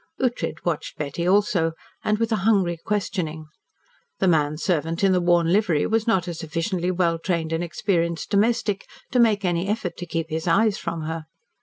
[0.19, 3.45] Ughtred watched Betty also, and with a hungry questioning.
[4.17, 8.31] The man servant in the worn livery was not a sufficiently well trained and experienced
[8.31, 11.27] domestic to make any effort to keep his eyes from her.